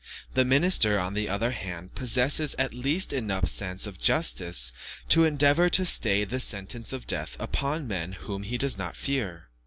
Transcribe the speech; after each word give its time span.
The 0.33 0.43
minister, 0.43 0.97
on 0.97 1.13
the 1.13 1.29
other 1.29 1.51
hand, 1.51 1.93
possesses 1.93 2.55
at 2.57 2.73
least 2.73 3.13
enough 3.13 3.47
sense 3.47 3.85
of 3.85 3.99
justice 3.99 4.73
to 5.09 5.25
endeavour 5.25 5.69
to 5.69 5.85
stay 5.85 6.23
the 6.23 6.39
sentence 6.39 6.91
of 6.91 7.05
death 7.05 7.37
upon 7.39 7.87
men 7.87 8.13
whom 8.13 8.41
he 8.41 8.57
does 8.57 8.79
not 8.79 8.95
fear. 8.95 9.49